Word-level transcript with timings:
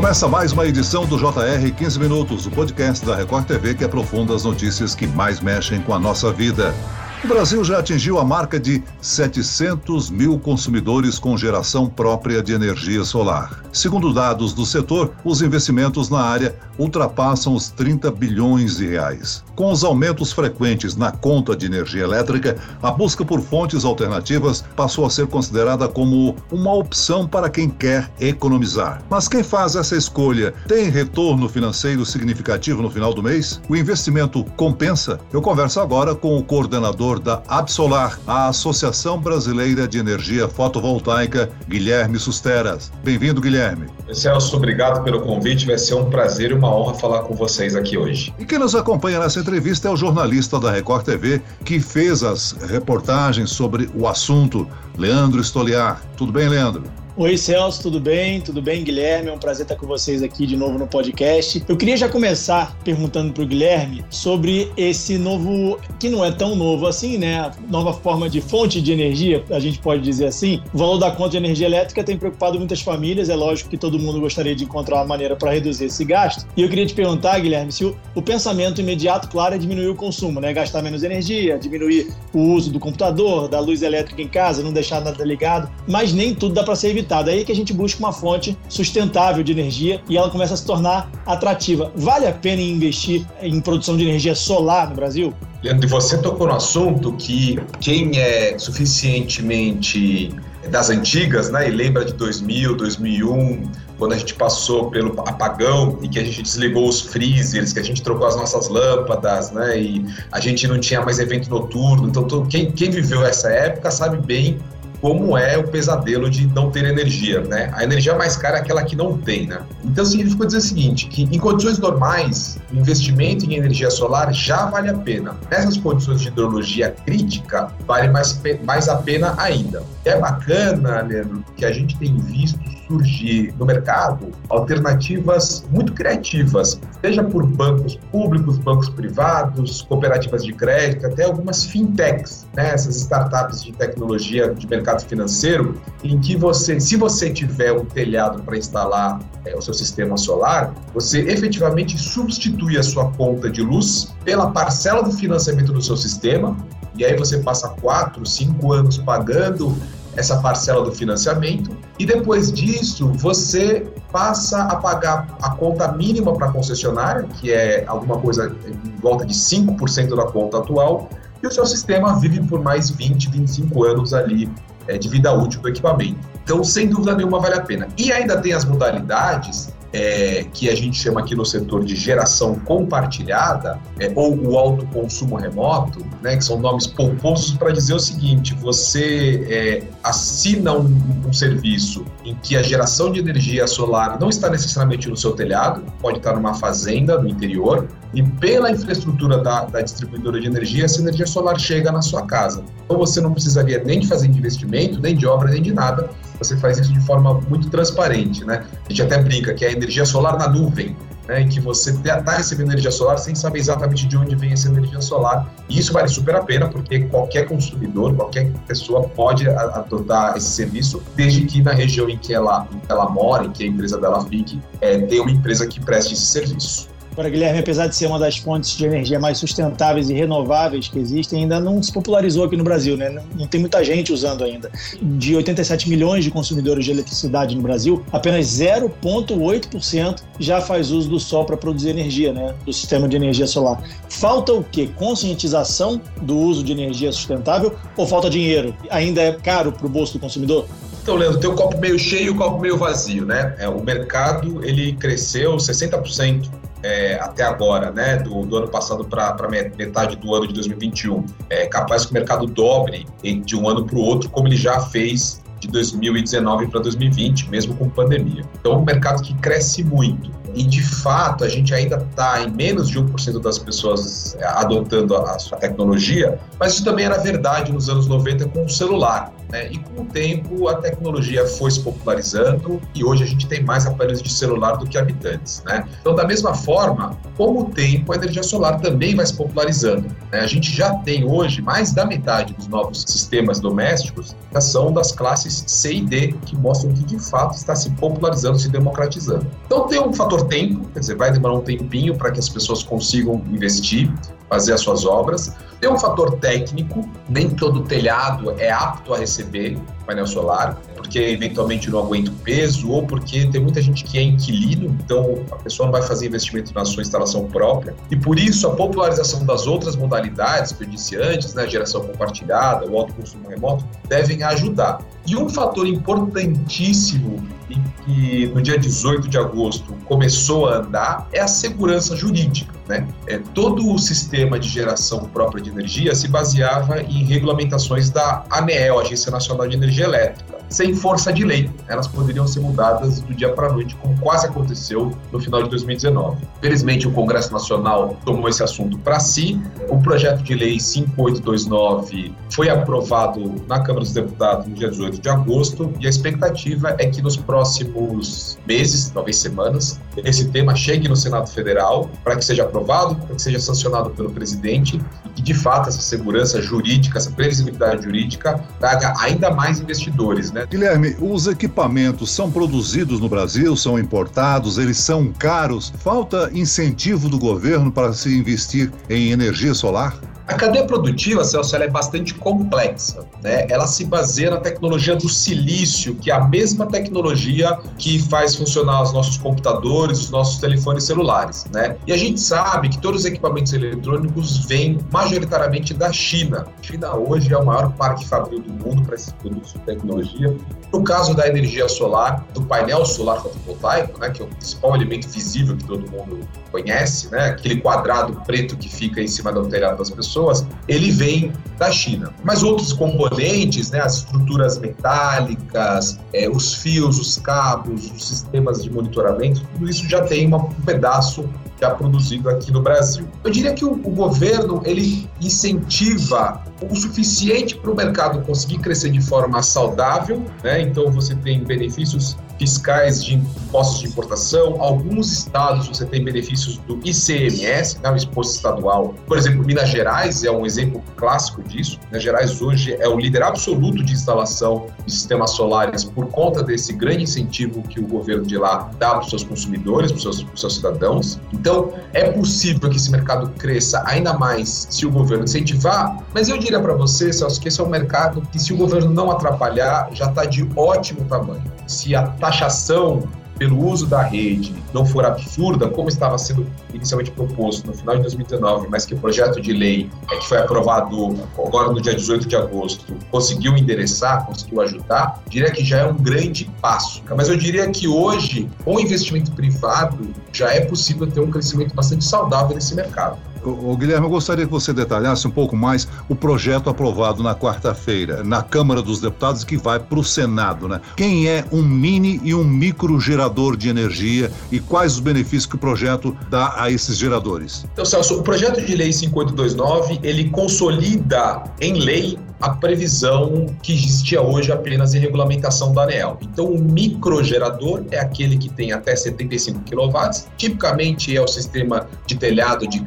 Começa 0.00 0.26
mais 0.26 0.50
uma 0.50 0.66
edição 0.66 1.04
do 1.04 1.18
JR 1.18 1.70
15 1.76 2.00
Minutos, 2.00 2.46
o 2.46 2.50
podcast 2.50 3.04
da 3.04 3.14
Record 3.14 3.44
TV 3.44 3.74
que 3.74 3.84
aprofunda 3.84 4.34
as 4.34 4.44
notícias 4.44 4.94
que 4.94 5.06
mais 5.06 5.40
mexem 5.40 5.82
com 5.82 5.92
a 5.92 5.98
nossa 5.98 6.32
vida. 6.32 6.74
O 7.22 7.28
Brasil 7.28 7.62
já 7.62 7.80
atingiu 7.80 8.18
a 8.18 8.24
marca 8.24 8.58
de 8.58 8.82
700 9.02 10.08
mil 10.08 10.38
consumidores 10.38 11.18
com 11.18 11.36
geração 11.36 11.86
própria 11.86 12.42
de 12.42 12.54
energia 12.54 13.04
solar. 13.04 13.62
Segundo 13.74 14.10
dados 14.10 14.54
do 14.54 14.64
setor, 14.64 15.12
os 15.22 15.42
investimentos 15.42 16.08
na 16.08 16.22
área 16.22 16.56
ultrapassam 16.78 17.54
os 17.54 17.68
30 17.68 18.10
bilhões 18.10 18.78
de 18.78 18.86
reais. 18.86 19.44
Com 19.60 19.72
os 19.72 19.84
aumentos 19.84 20.32
frequentes 20.32 20.96
na 20.96 21.12
conta 21.12 21.54
de 21.54 21.66
energia 21.66 22.02
elétrica, 22.02 22.56
a 22.82 22.90
busca 22.90 23.26
por 23.26 23.42
fontes 23.42 23.84
alternativas 23.84 24.64
passou 24.74 25.04
a 25.04 25.10
ser 25.10 25.26
considerada 25.26 25.86
como 25.86 26.34
uma 26.50 26.72
opção 26.72 27.28
para 27.28 27.50
quem 27.50 27.68
quer 27.68 28.10
economizar. 28.18 29.02
Mas 29.10 29.28
quem 29.28 29.42
faz 29.42 29.76
essa 29.76 29.94
escolha 29.94 30.54
tem 30.66 30.88
retorno 30.88 31.46
financeiro 31.46 32.06
significativo 32.06 32.80
no 32.80 32.90
final 32.90 33.12
do 33.12 33.22
mês? 33.22 33.60
O 33.68 33.76
investimento 33.76 34.44
compensa? 34.56 35.20
Eu 35.30 35.42
converso 35.42 35.78
agora 35.78 36.14
com 36.14 36.38
o 36.38 36.42
coordenador 36.42 37.20
da 37.20 37.42
Absolar, 37.46 38.18
a 38.26 38.48
Associação 38.48 39.20
Brasileira 39.20 39.86
de 39.86 39.98
Energia 39.98 40.48
Fotovoltaica, 40.48 41.50
Guilherme 41.68 42.18
Susteras. 42.18 42.90
Bem-vindo, 43.04 43.42
Guilherme. 43.42 43.88
Celso, 44.10 44.56
obrigado 44.56 45.04
pelo 45.04 45.20
convite. 45.20 45.66
Vai 45.66 45.76
ser 45.76 45.96
um 45.96 46.08
prazer 46.08 46.50
e 46.50 46.54
uma 46.54 46.74
honra 46.74 46.94
falar 46.94 47.20
com 47.24 47.34
vocês 47.34 47.76
aqui 47.76 47.98
hoje. 47.98 48.34
E 48.38 48.46
quem 48.46 48.58
nos 48.58 48.74
acompanha 48.74 49.20
nessa 49.20 49.38
entrevista 49.50 49.88
é 49.88 49.90
o 49.90 49.96
jornalista 49.96 50.60
da 50.60 50.70
Record 50.70 51.04
TV 51.04 51.42
que 51.64 51.80
fez 51.80 52.22
as 52.22 52.52
reportagens 52.52 53.50
sobre 53.50 53.90
o 53.96 54.06
assunto, 54.06 54.64
Leandro 54.96 55.42
Stoliar. 55.42 56.00
Tudo 56.16 56.30
bem, 56.30 56.48
Leandro? 56.48 56.99
Oi, 57.16 57.36
Celso, 57.36 57.82
tudo 57.82 57.98
bem? 57.98 58.40
Tudo 58.40 58.62
bem, 58.62 58.84
Guilherme? 58.84 59.30
É 59.30 59.32
um 59.32 59.38
prazer 59.38 59.64
estar 59.64 59.74
com 59.74 59.84
vocês 59.84 60.22
aqui 60.22 60.46
de 60.46 60.56
novo 60.56 60.78
no 60.78 60.86
podcast. 60.86 61.60
Eu 61.68 61.76
queria 61.76 61.96
já 61.96 62.08
começar 62.08 62.76
perguntando 62.84 63.32
para 63.32 63.42
o 63.42 63.46
Guilherme 63.46 64.04
sobre 64.08 64.70
esse 64.76 65.18
novo, 65.18 65.80
que 65.98 66.08
não 66.08 66.24
é 66.24 66.30
tão 66.30 66.54
novo 66.54 66.86
assim, 66.86 67.18
né? 67.18 67.50
Nova 67.68 67.92
forma 67.92 68.30
de 68.30 68.40
fonte 68.40 68.80
de 68.80 68.92
energia, 68.92 69.44
a 69.50 69.58
gente 69.58 69.80
pode 69.80 70.02
dizer 70.02 70.26
assim. 70.26 70.62
O 70.72 70.78
valor 70.78 70.98
da 70.98 71.10
conta 71.10 71.30
de 71.30 71.38
energia 71.38 71.66
elétrica 71.66 72.04
tem 72.04 72.16
preocupado 72.16 72.56
muitas 72.56 72.80
famílias. 72.80 73.28
É 73.28 73.34
lógico 73.34 73.68
que 73.68 73.76
todo 73.76 73.98
mundo 73.98 74.20
gostaria 74.20 74.54
de 74.54 74.62
encontrar 74.62 74.96
uma 74.98 75.06
maneira 75.06 75.34
para 75.34 75.50
reduzir 75.50 75.86
esse 75.86 76.04
gasto. 76.04 76.46
E 76.56 76.62
eu 76.62 76.68
queria 76.68 76.86
te 76.86 76.94
perguntar, 76.94 77.40
Guilherme, 77.40 77.72
se 77.72 77.84
o, 77.84 77.96
o 78.14 78.22
pensamento 78.22 78.80
imediato, 78.80 79.28
claro, 79.28 79.56
é 79.56 79.58
diminuir 79.58 79.88
o 79.88 79.96
consumo, 79.96 80.40
né? 80.40 80.52
Gastar 80.52 80.80
menos 80.80 81.02
energia, 81.02 81.58
diminuir 81.58 82.08
o 82.32 82.38
uso 82.52 82.70
do 82.70 82.78
computador, 82.78 83.48
da 83.48 83.58
luz 83.58 83.82
elétrica 83.82 84.22
em 84.22 84.28
casa, 84.28 84.62
não 84.62 84.72
deixar 84.72 85.00
nada 85.00 85.24
ligado. 85.24 85.68
Mas 85.88 86.12
nem 86.12 86.36
tudo 86.36 86.54
dá 86.54 86.62
para 86.62 86.76
ser 86.76 86.99
limitado. 87.00 87.30
É 87.30 87.34
aí 87.34 87.44
que 87.44 87.52
a 87.52 87.56
gente 87.56 87.72
busca 87.72 87.98
uma 87.98 88.12
fonte 88.12 88.56
sustentável 88.68 89.42
de 89.42 89.52
energia 89.52 90.00
e 90.08 90.16
ela 90.16 90.30
começa 90.30 90.54
a 90.54 90.56
se 90.56 90.64
tornar 90.64 91.10
atrativa. 91.26 91.90
Vale 91.96 92.26
a 92.26 92.32
pena 92.32 92.62
investir 92.62 93.26
em 93.42 93.60
produção 93.60 93.96
de 93.96 94.04
energia 94.04 94.34
solar 94.34 94.88
no 94.90 94.94
Brasil? 94.94 95.34
Leandro, 95.62 95.88
você 95.88 96.16
tocou 96.18 96.46
no 96.46 96.54
assunto 96.54 97.12
que 97.12 97.58
quem 97.80 98.18
é 98.18 98.58
suficientemente 98.58 100.30
das 100.70 100.90
antigas, 100.90 101.50
né, 101.50 101.68
e 101.68 101.70
lembra 101.70 102.04
de 102.04 102.12
2000, 102.14 102.76
2001, 102.76 103.62
quando 103.98 104.12
a 104.12 104.18
gente 104.18 104.34
passou 104.34 104.90
pelo 104.90 105.18
apagão 105.20 105.98
e 106.02 106.08
que 106.08 106.18
a 106.18 106.24
gente 106.24 106.42
desligou 106.42 106.88
os 106.88 107.00
freezers, 107.00 107.72
que 107.72 107.78
a 107.78 107.82
gente 107.82 108.02
trocou 108.02 108.26
as 108.26 108.36
nossas 108.36 108.68
lâmpadas, 108.68 109.50
né, 109.50 109.80
e 109.80 110.06
a 110.30 110.38
gente 110.38 110.68
não 110.68 110.78
tinha 110.78 111.00
mais 111.00 111.18
evento 111.18 111.50
noturno. 111.50 112.08
Então, 112.08 112.46
quem, 112.46 112.70
quem 112.70 112.90
viveu 112.90 113.24
essa 113.24 113.50
época 113.50 113.90
sabe 113.90 114.18
bem 114.18 114.58
como 115.00 115.36
é 115.36 115.56
o 115.56 115.66
pesadelo 115.66 116.28
de 116.28 116.46
não 116.48 116.70
ter 116.70 116.84
energia, 116.84 117.40
né? 117.40 117.70
A 117.74 117.84
energia 117.84 118.14
mais 118.14 118.36
cara 118.36 118.58
é 118.58 118.60
aquela 118.60 118.82
que 118.82 118.94
não 118.94 119.16
tem, 119.16 119.46
né? 119.46 119.60
Então 119.84 120.04
significa 120.04 120.46
dizer 120.46 120.58
o 120.58 120.60
seguinte, 120.60 121.06
que 121.06 121.22
em 121.22 121.38
condições 121.38 121.78
normais, 121.78 122.58
o 122.72 122.76
investimento 122.76 123.44
em 123.44 123.54
energia 123.54 123.90
solar 123.90 124.32
já 124.32 124.66
vale 124.66 124.90
a 124.90 124.94
pena. 124.94 125.36
Nessas 125.50 125.76
condições 125.76 126.20
de 126.20 126.28
hidrologia 126.28 126.90
crítica, 127.04 127.72
vale 127.86 128.08
mais, 128.08 128.40
mais 128.64 128.88
a 128.88 128.96
pena 128.96 129.34
ainda. 129.38 129.82
É 130.04 130.18
bacana, 130.18 131.02
Leandro, 131.02 131.44
que 131.56 131.64
a 131.64 131.72
gente 131.72 131.96
tem 131.98 132.16
visto 132.16 132.58
surgir 132.90 133.54
no 133.56 133.64
mercado 133.64 134.32
alternativas 134.48 135.64
muito 135.70 135.92
criativas, 135.92 136.80
seja 137.00 137.22
por 137.22 137.46
bancos 137.46 137.96
públicos, 138.10 138.58
bancos 138.58 138.88
privados, 138.88 139.82
cooperativas 139.82 140.44
de 140.44 140.52
crédito, 140.52 141.06
até 141.06 141.24
algumas 141.24 141.64
fintechs, 141.64 142.48
né? 142.56 142.70
essas 142.70 142.96
startups 142.96 143.62
de 143.62 143.72
tecnologia 143.72 144.52
de 144.52 144.66
mercado 144.66 144.89
financeiro, 144.98 145.80
em 146.02 146.18
que 146.18 146.36
você, 146.36 146.80
se 146.80 146.96
você 146.96 147.30
tiver 147.30 147.72
um 147.72 147.84
telhado 147.84 148.42
para 148.42 148.56
instalar 148.56 149.20
é, 149.44 149.56
o 149.56 149.62
seu 149.62 149.74
sistema 149.74 150.16
solar, 150.16 150.74
você 150.92 151.20
efetivamente 151.20 151.98
substitui 151.98 152.76
a 152.76 152.82
sua 152.82 153.10
conta 153.12 153.48
de 153.48 153.62
luz 153.62 154.12
pela 154.24 154.50
parcela 154.50 155.02
do 155.02 155.12
financiamento 155.12 155.72
do 155.72 155.82
seu 155.82 155.96
sistema, 155.96 156.56
e 156.96 157.04
aí 157.04 157.16
você 157.16 157.38
passa 157.38 157.68
quatro, 157.68 158.26
cinco 158.26 158.72
anos 158.72 158.98
pagando 158.98 159.76
essa 160.16 160.40
parcela 160.40 160.84
do 160.84 160.92
financiamento. 160.92 161.76
E 161.98 162.04
depois 162.04 162.52
disso 162.52 163.12
você 163.14 163.86
passa 164.10 164.64
a 164.64 164.76
pagar 164.76 165.36
a 165.40 165.50
conta 165.50 165.92
mínima 165.92 166.34
para 166.34 166.48
a 166.48 166.52
concessionária, 166.52 167.22
que 167.40 167.52
é 167.52 167.84
alguma 167.86 168.18
coisa 168.18 168.54
em 168.66 168.96
volta 169.00 169.24
de 169.24 169.34
5% 169.34 170.16
da 170.16 170.26
conta 170.26 170.58
atual, 170.58 171.08
e 171.42 171.46
o 171.46 171.50
seu 171.50 171.64
sistema 171.64 172.18
vive 172.18 172.40
por 172.46 172.62
mais 172.62 172.90
20, 172.90 173.30
25 173.30 173.84
anos 173.84 174.12
ali 174.12 174.50
é, 174.90 174.98
de 174.98 175.08
vida 175.08 175.32
útil 175.32 175.60
do 175.60 175.68
equipamento. 175.68 176.18
Então, 176.42 176.64
sem 176.64 176.88
dúvida 176.88 177.14
nenhuma, 177.14 177.38
vale 177.38 177.54
a 177.54 177.60
pena. 177.60 177.86
E 177.96 178.12
ainda 178.12 178.40
tem 178.40 178.52
as 178.52 178.64
modalidades 178.64 179.72
é, 179.92 180.46
que 180.52 180.68
a 180.68 180.74
gente 180.74 180.98
chama 180.98 181.20
aqui 181.20 181.34
no 181.34 181.44
setor 181.44 181.84
de 181.84 181.96
geração 181.96 182.54
compartilhada, 182.60 183.78
é, 183.98 184.10
ou 184.14 184.36
o 184.36 184.58
autoconsumo 184.58 185.36
remoto, 185.36 186.04
né, 186.22 186.36
que 186.36 186.44
são 186.44 186.58
nomes 186.60 186.86
pomposos 186.86 187.56
para 187.56 187.72
dizer 187.72 187.94
o 187.94 187.98
seguinte: 187.98 188.54
você 188.54 189.46
é, 189.48 189.82
assina 190.02 190.72
um, 190.72 190.86
um, 191.26 191.32
serviço 191.32 192.04
em 192.24 192.34
que 192.36 192.56
a 192.56 192.62
geração 192.62 193.10
de 193.10 193.20
energia 193.20 193.66
solar 193.66 194.18
não 194.20 194.28
está 194.28 194.48
necessariamente 194.48 195.08
no 195.08 195.16
seu 195.16 195.32
telhado, 195.32 195.82
pode 196.00 196.18
estar 196.18 196.34
numa 196.34 196.54
fazenda 196.54 197.20
no 197.20 197.28
interior, 197.28 197.88
e 198.14 198.22
pela 198.22 198.70
infraestrutura 198.70 199.38
da, 199.38 199.64
da 199.64 199.80
distribuidora 199.80 200.40
de 200.40 200.46
energia, 200.46 200.84
essa 200.84 201.00
energia 201.00 201.26
solar 201.26 201.58
chega 201.58 201.92
na 201.92 202.02
sua 202.02 202.26
casa. 202.26 202.64
Então 202.84 202.98
você 202.98 203.20
não 203.20 203.32
precisaria 203.32 203.82
nem 203.84 204.00
de 204.00 204.08
fazer 204.08 204.26
investimento, 204.26 205.00
nem 205.00 205.16
de 205.16 205.26
obra, 205.26 205.50
nem 205.50 205.62
de 205.62 205.72
nada 205.72 206.10
você 206.40 206.56
faz 206.56 206.78
isso 206.78 206.92
de 206.92 207.00
forma 207.00 207.34
muito 207.48 207.68
transparente, 207.68 208.44
né? 208.44 208.64
A 208.86 208.88
gente 208.88 209.02
até 209.02 209.18
brinca 209.18 209.52
que 209.52 209.64
é 209.64 209.68
a 209.68 209.72
energia 209.72 210.04
solar 210.04 210.38
na 210.38 210.48
nuvem, 210.48 210.96
né, 211.28 211.42
em 211.42 211.48
que 211.48 211.60
você 211.60 211.90
está 211.90 212.36
recebendo 212.36 212.70
energia 212.72 212.90
solar 212.90 213.18
sem 213.18 213.34
saber 213.34 213.58
exatamente 213.60 214.06
de 214.08 214.16
onde 214.16 214.34
vem 214.34 214.52
essa 214.52 214.68
energia 214.68 215.00
solar. 215.00 215.54
E 215.68 215.78
isso 215.78 215.92
vale 215.92 216.08
super 216.08 216.34
a 216.34 216.42
pena, 216.42 216.66
porque 216.68 217.00
qualquer 217.04 217.46
consumidor, 217.46 218.14
qualquer 218.16 218.50
pessoa 218.66 219.08
pode 219.08 219.48
adotar 219.48 220.36
esse 220.36 220.48
serviço, 220.48 221.02
desde 221.14 221.44
que 221.44 221.62
na 221.62 221.72
região 221.72 222.08
em 222.08 222.18
que 222.18 222.34
ela, 222.34 222.66
ela 222.88 223.08
mora, 223.08 223.44
em 223.44 223.52
que 223.52 223.62
a 223.62 223.66
empresa 223.66 224.00
dela 224.00 224.24
fique, 224.24 224.60
é, 224.80 224.98
tenha 224.98 225.22
uma 225.22 225.30
empresa 225.30 225.66
que 225.66 225.78
preste 225.78 226.14
esse 226.14 226.26
serviço. 226.26 226.88
Agora, 227.20 227.34
Guilherme, 227.34 227.58
apesar 227.58 227.86
de 227.86 227.94
ser 227.94 228.06
uma 228.06 228.18
das 228.18 228.38
fontes 228.38 228.74
de 228.78 228.86
energia 228.86 229.20
mais 229.20 229.36
sustentáveis 229.36 230.08
e 230.08 230.14
renováveis 230.14 230.88
que 230.88 230.98
existem, 230.98 231.42
ainda 231.42 231.60
não 231.60 231.82
se 231.82 231.92
popularizou 231.92 232.44
aqui 232.44 232.56
no 232.56 232.64
Brasil, 232.64 232.96
né? 232.96 233.22
Não 233.38 233.46
tem 233.46 233.60
muita 233.60 233.84
gente 233.84 234.10
usando 234.10 234.42
ainda. 234.42 234.70
De 235.02 235.36
87 235.36 235.90
milhões 235.90 236.24
de 236.24 236.30
consumidores 236.30 236.86
de 236.86 236.92
eletricidade 236.92 237.54
no 237.54 237.60
Brasil, 237.60 238.02
apenas 238.10 238.46
0,8% 238.46 240.22
já 240.38 240.62
faz 240.62 240.90
uso 240.90 241.10
do 241.10 241.20
sol 241.20 241.44
para 241.44 241.58
produzir 241.58 241.90
energia, 241.90 242.32
né? 242.32 242.54
Do 242.64 242.72
sistema 242.72 243.06
de 243.06 243.16
energia 243.16 243.46
solar. 243.46 243.82
Falta 244.08 244.54
o 244.54 244.64
quê? 244.64 244.88
Conscientização 244.96 246.00
do 246.22 246.38
uso 246.38 246.64
de 246.64 246.72
energia 246.72 247.12
sustentável 247.12 247.76
ou 247.98 248.06
falta 248.06 248.30
dinheiro? 248.30 248.74
Ainda 248.88 249.20
é 249.20 249.32
caro 249.32 249.72
para 249.72 249.86
o 249.86 249.90
bolso 249.90 250.14
do 250.14 250.20
consumidor? 250.20 250.66
Então, 251.02 251.16
Leandro, 251.16 251.38
tem 251.38 251.50
o 251.50 251.54
copo 251.54 251.76
meio 251.78 251.98
cheio 251.98 252.28
e 252.28 252.30
o 252.30 252.34
copo 252.34 252.58
meio 252.60 252.78
vazio, 252.78 253.26
né? 253.26 253.54
É, 253.58 253.68
o 253.68 253.82
mercado 253.82 254.64
ele 254.64 254.94
cresceu 254.94 255.56
60% 255.56 256.59
é, 256.82 257.18
até 257.20 257.42
agora, 257.42 257.90
né, 257.90 258.16
do, 258.16 258.46
do 258.46 258.56
ano 258.56 258.68
passado 258.68 259.04
para 259.04 259.48
metade 259.48 260.16
do 260.16 260.34
ano 260.34 260.46
de 260.46 260.54
2021. 260.54 261.24
É 261.48 261.66
capaz 261.66 262.04
que 262.04 262.10
o 262.10 262.14
mercado 262.14 262.46
dobre 262.46 263.06
de 263.22 263.56
um 263.56 263.68
ano 263.68 263.84
para 263.84 263.96
o 263.96 264.00
outro, 264.00 264.30
como 264.30 264.48
ele 264.48 264.56
já 264.56 264.80
fez 264.80 265.42
de 265.60 265.68
2019 265.68 266.68
para 266.68 266.80
2020, 266.80 267.50
mesmo 267.50 267.74
com 267.76 267.88
pandemia. 267.88 268.42
Então, 268.58 268.72
é 268.72 268.76
um 268.76 268.84
mercado 268.84 269.22
que 269.22 269.34
cresce 269.34 269.84
muito. 269.84 270.30
e 270.52 270.64
de 270.64 270.82
fato 270.82 271.44
a 271.44 271.48
gente 271.48 271.72
ainda 271.72 271.96
está 271.96 272.42
em 272.42 272.50
menos 272.50 272.88
de 272.88 272.98
1% 272.98 273.40
das 273.40 273.56
pessoas 273.56 274.34
é, 274.40 274.44
adotando 274.44 275.14
a, 275.14 275.38
sua 275.38 275.56
tecnologia, 275.58 276.40
mas 276.58 276.74
isso 276.74 276.84
também 276.84 277.04
era 277.04 277.18
verdade 277.18 277.70
nos 277.72 277.88
anos 277.88 278.08
90 278.08 278.48
com 278.48 278.64
o 278.64 278.68
celular. 278.68 279.32
Né? 279.50 279.72
E 279.72 279.78
com 279.78 280.02
o 280.02 280.06
tempo 280.06 280.68
a 280.68 280.76
tecnologia 280.76 281.46
foi 281.46 281.70
se 281.70 281.80
popularizando 281.80 282.80
e 282.94 283.04
hoje 283.04 283.24
a 283.24 283.26
gente 283.26 283.46
tem 283.46 283.62
mais 283.62 283.86
aparelhos 283.86 284.22
de 284.22 284.32
celular 284.32 284.76
do 284.76 284.86
que 284.86 284.96
habitantes. 284.96 285.62
Né? 285.66 285.86
Então, 286.00 286.14
da 286.14 286.26
mesma 286.26 286.54
forma, 286.54 287.18
com 287.36 287.58
o 287.58 287.64
tempo 287.64 288.12
a 288.12 288.16
energia 288.16 288.42
solar 288.42 288.80
também 288.80 289.14
vai 289.14 289.26
se 289.26 289.34
popularizando. 289.34 290.08
Né? 290.32 290.40
A 290.40 290.46
gente 290.46 290.70
já 290.70 290.94
tem 290.94 291.24
hoje 291.24 291.62
mais 291.62 291.92
da 291.92 292.04
metade 292.04 292.54
dos 292.54 292.68
novos 292.68 293.02
sistemas 293.02 293.60
domésticos 293.60 294.36
são 294.60 294.92
das 294.92 295.12
classes 295.12 295.64
C 295.66 295.94
e 295.94 296.00
D, 296.02 296.34
que 296.46 296.56
mostram 296.56 296.92
que 296.92 297.02
de 297.04 297.18
fato 297.18 297.56
está 297.56 297.74
se 297.74 297.90
popularizando, 297.90 298.58
se 298.58 298.68
democratizando. 298.68 299.46
Então 299.66 299.86
tem 299.86 300.00
um 300.00 300.12
fator 300.12 300.46
tempo, 300.46 300.86
quer 300.92 301.00
dizer, 301.00 301.16
vai 301.16 301.32
demorar 301.32 301.54
um 301.54 301.60
tempinho 301.60 302.16
para 302.16 302.30
que 302.30 302.38
as 302.38 302.48
pessoas 302.48 302.82
consigam 302.82 303.42
investir, 303.48 304.12
fazer 304.48 304.72
as 304.72 304.80
suas 304.80 305.04
obras. 305.04 305.52
Tem 305.80 305.90
um 305.90 305.98
fator 305.98 306.38
técnico, 306.38 307.08
nem 307.28 307.48
todo 307.48 307.84
telhado 307.84 308.54
é 308.58 308.70
apto 308.70 309.14
a 309.14 309.18
receber 309.18 309.78
painel 310.04 310.26
solar, 310.26 310.76
porque 311.10 311.18
eventualmente 311.18 311.90
não 311.90 311.98
aguenta 311.98 312.30
o 312.30 312.34
peso, 312.34 312.88
ou 312.88 313.04
porque 313.04 313.44
tem 313.46 313.60
muita 313.60 313.82
gente 313.82 314.04
que 314.04 314.16
é 314.16 314.22
inquilino, 314.22 314.96
então 315.04 315.44
a 315.50 315.56
pessoa 315.56 315.86
não 315.86 315.92
vai 315.92 316.02
fazer 316.02 316.26
investimento 316.26 316.72
na 316.72 316.84
sua 316.84 317.02
instalação 317.02 317.46
própria. 317.46 317.96
E 318.12 318.16
por 318.16 318.38
isso 318.38 318.68
a 318.68 318.76
popularização 318.76 319.44
das 319.44 319.66
outras 319.66 319.96
modalidades 319.96 320.70
que 320.70 320.84
eu 320.84 320.88
disse 320.88 321.16
antes, 321.16 321.52
né, 321.52 321.68
geração 321.68 322.02
compartilhada, 322.02 322.88
o 322.88 322.96
alto 322.96 323.12
consumo 323.14 323.48
remoto, 323.48 323.84
devem 324.08 324.44
ajudar. 324.44 325.00
E 325.26 325.36
um 325.36 325.48
fator 325.48 325.84
importantíssimo 325.84 327.42
e 327.68 327.74
que 328.04 328.46
no 328.54 328.62
dia 328.62 328.78
18 328.78 329.28
de 329.28 329.36
agosto 329.36 329.92
começou 330.04 330.68
a 330.68 330.76
andar 330.76 331.28
é 331.32 331.40
a 331.40 331.48
segurança 331.48 332.16
jurídica. 332.16 332.72
Né? 332.88 333.06
É, 333.26 333.38
todo 333.38 333.92
o 333.92 333.98
sistema 333.98 334.58
de 334.58 334.68
geração 334.68 335.24
própria 335.24 335.62
de 335.62 335.70
energia 335.70 336.14
se 336.14 336.28
baseava 336.28 337.02
em 337.02 337.24
regulamentações 337.24 338.10
da 338.10 338.44
ANEEL, 338.50 339.00
Agência 339.00 339.30
Nacional 339.30 339.68
de 339.68 339.76
Energia 339.76 340.04
Elétrica 340.04 340.49
sem 340.70 340.94
força 340.94 341.32
de 341.32 341.44
lei. 341.44 341.68
Elas 341.88 342.06
poderiam 342.06 342.46
ser 342.46 342.60
mudadas 342.60 343.20
do 343.20 343.34
dia 343.34 343.52
para 343.52 343.66
a 343.66 343.72
noite, 343.72 343.94
como 343.96 344.18
quase 344.20 344.46
aconteceu 344.46 345.12
no 345.32 345.40
final 345.40 345.62
de 345.62 345.70
2019. 345.70 346.46
Felizmente, 346.60 347.06
o 347.06 347.12
Congresso 347.12 347.52
Nacional 347.52 348.16
tomou 348.24 348.48
esse 348.48 348.62
assunto 348.62 348.98
para 348.98 349.20
si. 349.20 349.60
O 349.88 350.00
projeto 350.00 350.42
de 350.42 350.54
lei 350.54 350.78
5829 350.78 352.32
foi 352.50 352.68
aprovado 352.70 353.62
na 353.68 353.80
Câmara 353.80 354.04
dos 354.04 354.12
Deputados 354.12 354.66
no 354.66 354.74
dia 354.74 354.88
18 354.88 355.20
de 355.20 355.28
agosto 355.28 355.92
e 356.00 356.06
a 356.06 356.10
expectativa 356.10 356.94
é 356.98 357.06
que 357.06 357.20
nos 357.20 357.36
próximos 357.36 358.58
meses, 358.66 359.10
talvez 359.10 359.36
semanas, 359.36 360.00
esse 360.18 360.48
tema 360.48 360.74
chegue 360.76 361.08
no 361.08 361.16
Senado 361.16 361.48
Federal 361.48 362.08
para 362.22 362.36
que 362.36 362.44
seja 362.44 362.62
aprovado, 362.62 363.16
para 363.16 363.34
que 363.34 363.42
seja 363.42 363.58
sancionado 363.58 364.10
pelo 364.10 364.30
presidente 364.30 365.00
e 365.26 365.30
que, 365.30 365.42
de 365.42 365.54
fato, 365.54 365.88
essa 365.88 366.00
segurança 366.00 366.60
jurídica, 366.60 367.18
essa 367.18 367.30
previsibilidade 367.30 368.04
jurídica 368.04 368.62
traga 368.78 369.14
ainda 369.18 369.50
mais 369.50 369.80
investidores, 369.80 370.52
né? 370.52 370.59
Né? 370.60 370.66
Guilherme, 370.66 371.16
os 371.20 371.46
equipamentos 371.46 372.30
são 372.30 372.50
produzidos 372.50 373.20
no 373.20 373.28
Brasil, 373.28 373.74
são 373.76 373.98
importados, 373.98 374.78
eles 374.78 374.98
são 374.98 375.32
caros. 375.32 375.92
Falta 375.98 376.50
incentivo 376.52 377.28
do 377.28 377.38
governo 377.38 377.90
para 377.90 378.12
se 378.12 378.34
investir 378.36 378.92
em 379.08 379.30
energia 379.30 379.74
solar? 379.74 380.29
A 380.50 380.54
cadeia 380.54 380.84
produtiva, 380.84 381.44
Celso, 381.44 381.76
ela 381.76 381.84
é 381.84 381.88
bastante 381.88 382.34
complexa. 382.34 383.24
Né? 383.40 383.68
Ela 383.70 383.86
se 383.86 384.04
baseia 384.04 384.50
na 384.50 384.56
tecnologia 384.56 385.14
do 385.14 385.28
silício, 385.28 386.16
que 386.16 386.28
é 386.28 386.34
a 386.34 386.40
mesma 386.40 386.86
tecnologia 386.86 387.78
que 387.96 388.18
faz 388.18 388.56
funcionar 388.56 389.00
os 389.00 389.12
nossos 389.12 389.36
computadores, 389.36 390.18
os 390.18 390.30
nossos 390.30 390.58
telefones 390.58 391.04
celulares. 391.04 391.66
Né? 391.72 391.96
E 392.04 392.12
a 392.12 392.16
gente 392.16 392.40
sabe 392.40 392.88
que 392.88 392.98
todos 392.98 393.20
os 393.20 393.26
equipamentos 393.26 393.72
eletrônicos 393.72 394.66
vêm 394.66 394.98
majoritariamente 395.12 395.94
da 395.94 396.12
China. 396.12 396.66
A 396.80 396.82
China 396.82 397.14
hoje 397.14 397.54
é 397.54 397.56
o 397.56 397.64
maior 397.64 397.92
parque 397.92 398.26
fabril 398.26 398.58
do 398.58 398.72
mundo 398.72 399.02
para 399.02 399.14
esses 399.14 399.32
produtos 399.34 399.72
de 399.74 399.78
tecnologia. 399.78 400.56
No 400.92 401.04
caso 401.04 401.32
da 401.32 401.46
energia 401.46 401.88
solar, 401.88 402.44
do 402.52 402.62
painel 402.62 403.06
solar 403.06 403.40
fotovoltaico, 403.40 404.18
né, 404.18 404.30
que 404.30 404.42
é 404.42 404.44
o 404.44 404.48
principal 404.48 404.96
elemento 404.96 405.28
visível 405.28 405.76
que 405.76 405.84
todo 405.84 406.10
mundo 406.10 406.40
conhece, 406.72 407.30
né, 407.30 407.50
aquele 407.50 407.80
quadrado 407.80 408.32
preto 408.44 408.76
que 408.76 408.88
fica 408.88 409.20
em 409.22 409.28
cima 409.28 409.52
do 409.52 409.68
telhado 409.68 409.98
das 409.98 410.10
pessoas, 410.10 410.39
pessoas, 410.40 410.66
ele 410.88 411.10
vem 411.10 411.52
da 411.78 411.90
China. 411.90 412.32
Mas 412.42 412.62
outros 412.62 412.92
componentes, 412.92 413.90
né, 413.90 414.00
as 414.00 414.18
estruturas 414.18 414.78
metálicas, 414.78 416.18
é, 416.32 416.48
os 416.48 416.74
fios, 416.74 417.18
os 417.18 417.36
cabos, 417.38 418.10
os 418.10 418.28
sistemas 418.28 418.82
de 418.82 418.90
monitoramento, 418.90 419.62
tudo 419.72 419.88
isso 419.88 420.08
já 420.08 420.22
tem 420.22 420.46
uma, 420.46 420.58
um 420.58 420.70
pedaço 420.84 421.48
já 421.80 421.90
produzido 421.90 422.50
aqui 422.50 422.70
no 422.70 422.82
Brasil. 422.82 423.26
Eu 423.42 423.50
diria 423.50 423.72
que 423.72 423.84
o, 423.84 423.92
o 423.92 424.10
governo 424.10 424.82
ele 424.84 425.28
incentiva 425.40 426.62
o 426.82 426.94
suficiente 426.94 427.76
para 427.76 427.90
o 427.90 427.96
mercado 427.96 428.42
conseguir 428.42 428.78
crescer 428.78 429.10
de 429.10 429.20
forma 429.22 429.62
saudável, 429.62 430.44
né? 430.62 430.82
Então 430.82 431.10
você 431.10 431.34
tem 431.34 431.64
benefícios 431.64 432.36
fiscais 432.60 433.24
de 433.24 433.36
impostos 433.36 434.00
de 434.00 434.08
importação. 434.08 434.76
Alguns 434.82 435.32
estados 435.32 435.88
você 435.88 436.04
tem 436.04 436.22
benefícios 436.22 436.76
do 436.86 437.00
ICMS, 437.02 437.98
né, 438.02 438.10
o 438.10 438.16
imposto 438.16 438.56
estadual. 438.56 439.14
Por 439.26 439.38
exemplo, 439.38 439.64
Minas 439.64 439.88
Gerais 439.88 440.44
é 440.44 440.50
um 440.50 440.66
exemplo 440.66 441.02
clássico 441.16 441.62
disso. 441.62 441.98
Minas 442.08 442.22
Gerais 442.22 442.60
hoje 442.60 442.94
é 443.00 443.08
o 443.08 443.18
líder 443.18 443.42
absoluto 443.42 444.04
de 444.04 444.12
instalação 444.12 444.88
de 445.06 445.12
sistemas 445.12 445.52
solares 445.52 446.04
por 446.04 446.26
conta 446.26 446.62
desse 446.62 446.92
grande 446.92 447.22
incentivo 447.22 447.82
que 447.82 447.98
o 447.98 448.06
governo 448.06 448.44
de 448.44 448.58
lá 448.58 448.90
dá 448.98 449.12
para 449.12 449.20
os 449.20 449.30
seus 449.30 449.42
consumidores, 449.42 450.12
para 450.12 450.18
os 450.18 450.22
seus, 450.22 450.46
seus 450.54 450.74
cidadãos. 450.74 451.40
Então, 451.54 451.94
é 452.12 452.30
possível 452.30 452.90
que 452.90 452.96
esse 452.96 453.10
mercado 453.10 453.48
cresça 453.58 454.02
ainda 454.04 454.34
mais 454.34 454.86
se 454.90 455.06
o 455.06 455.10
governo 455.10 455.44
incentivar, 455.44 456.22
mas 456.34 456.50
eu 456.50 456.58
diria 456.58 456.78
para 456.78 456.92
você, 456.94 457.32
Celso, 457.32 457.58
que 457.58 457.68
esse 457.68 457.80
é 457.80 457.84
um 457.84 457.88
mercado 457.88 458.42
que, 458.52 458.58
se 458.58 458.74
o 458.74 458.76
governo 458.76 459.10
não 459.10 459.30
atrapalhar, 459.30 460.10
já 460.12 460.26
está 460.26 460.44
de 460.44 460.68
ótimo 460.76 461.24
tamanho. 461.24 461.62
Se 461.86 462.14
a 462.14 462.49
taxação 462.50 463.28
pelo 463.56 463.86
uso 463.86 464.06
da 464.06 464.22
rede 464.22 464.74
não 464.94 465.04
for 465.04 465.22
absurda, 465.24 465.86
como 465.86 466.08
estava 466.08 466.38
sendo 466.38 466.66
inicialmente 466.94 467.30
proposto 467.30 467.86
no 467.86 467.92
final 467.92 468.16
de 468.16 468.22
2019, 468.22 468.88
mas 468.88 469.04
que 469.04 469.14
o 469.14 469.18
projeto 469.18 469.60
de 469.60 469.74
lei 469.74 470.10
é 470.32 470.36
que 470.36 470.48
foi 470.48 470.56
aprovado 470.56 471.38
agora 471.58 471.92
no 471.92 472.00
dia 472.00 472.14
18 472.14 472.48
de 472.48 472.56
agosto 472.56 473.14
conseguiu 473.30 473.76
endereçar, 473.76 474.46
conseguiu 474.46 474.80
ajudar, 474.80 475.42
diria 475.46 475.70
que 475.70 475.84
já 475.84 475.98
é 475.98 476.06
um 476.06 476.16
grande 476.16 476.70
passo. 476.80 477.22
Mas 477.36 477.50
eu 477.50 477.56
diria 477.56 477.88
que 477.90 478.08
hoje, 478.08 478.66
com 478.82 478.98
investimento 478.98 479.52
privado, 479.52 480.30
já 480.52 480.72
é 480.72 480.80
possível 480.80 481.26
ter 481.26 481.40
um 481.40 481.50
crescimento 481.50 481.94
bastante 481.94 482.24
saudável 482.24 482.74
nesse 482.74 482.94
mercado. 482.94 483.36
O, 483.64 483.96
Guilherme, 483.96 484.26
eu 484.26 484.30
gostaria 484.30 484.64
que 484.64 484.70
você 484.70 484.92
detalhasse 484.92 485.46
um 485.46 485.50
pouco 485.50 485.76
mais 485.76 486.08
o 486.28 486.34
projeto 486.34 486.88
aprovado 486.88 487.42
na 487.42 487.54
quarta-feira 487.54 488.42
na 488.42 488.62
Câmara 488.62 489.02
dos 489.02 489.20
Deputados 489.20 489.64
que 489.64 489.76
vai 489.76 489.98
para 489.98 490.18
o 490.18 490.24
Senado, 490.24 490.88
né? 490.88 491.00
Quem 491.16 491.48
é 491.48 491.64
um 491.72 491.82
mini 491.82 492.40
e 492.42 492.54
um 492.54 492.64
micro 492.64 493.20
gerador 493.20 493.76
de 493.76 493.88
energia 493.88 494.50
e 494.70 494.80
quais 494.80 495.14
os 495.14 495.20
benefícios 495.20 495.66
que 495.66 495.76
o 495.76 495.78
projeto 495.78 496.36
dá 496.48 496.74
a 496.76 496.90
esses 496.90 497.16
geradores? 497.16 497.84
Então, 497.92 498.04
Celso, 498.04 498.38
o 498.38 498.42
projeto 498.42 498.80
de 498.80 498.94
lei 498.94 499.12
5829, 499.12 500.20
ele 500.22 500.50
consolida 500.50 501.62
em 501.80 501.94
lei 501.94 502.38
a 502.60 502.70
previsão 502.70 503.66
que 503.82 503.94
existia 503.94 504.42
hoje 504.42 504.70
apenas 504.70 505.14
em 505.14 505.18
regulamentação 505.18 505.92
da 505.92 506.02
ANEEL. 506.02 506.38
Então, 506.42 506.66
o 506.66 506.78
microgerador 506.78 508.04
é 508.10 508.18
aquele 508.18 508.58
que 508.58 508.68
tem 508.68 508.92
até 508.92 509.16
75 509.16 509.80
kW, 509.80 510.44
tipicamente 510.58 511.34
é 511.34 511.40
o 511.40 511.48
sistema 511.48 512.06
de 512.26 512.36
telhado 512.36 512.86
de 512.86 513.00